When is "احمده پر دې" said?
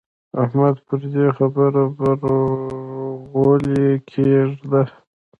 0.43-1.25